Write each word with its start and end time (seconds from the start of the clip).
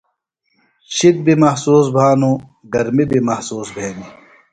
شِد 0.95 1.15
بیۡ 1.25 1.37
محسوس 1.43 1.85
بھانوۡ 1.95 2.37
گرمی 2.73 3.03
بیۡ 3.09 3.23
محسوس 3.27 3.67
بھینیۡ۔ 3.75 4.11